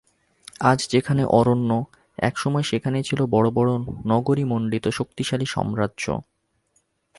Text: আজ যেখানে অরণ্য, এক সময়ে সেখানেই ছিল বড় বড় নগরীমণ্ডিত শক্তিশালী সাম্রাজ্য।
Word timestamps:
আজ 0.61 0.79
যেখানে 0.89 1.23
অরণ্য, 1.31 1.71
এক 2.17 2.35
সময়ে 2.37 2.63
সেখানেই 2.63 3.03
ছিল 3.03 3.19
বড় 3.25 3.47
বড় 3.49 3.71
নগরীমণ্ডিত 4.05 4.85
শক্তিশালী 4.89 5.45
সাম্রাজ্য। 5.45 6.05